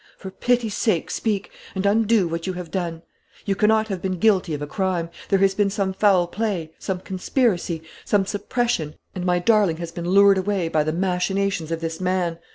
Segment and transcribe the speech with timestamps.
[0.17, 3.03] For pity's sake, speak, and undo what you have done.
[3.45, 5.11] You cannot have been guilty of a crime.
[5.29, 10.09] There has been some foul play, some conspiracy, some suppression; and my darling has been
[10.09, 12.39] lured away by the machinations of this man.